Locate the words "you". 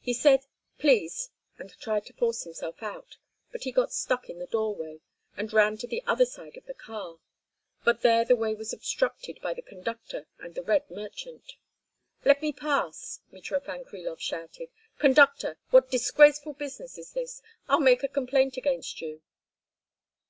19.02-19.20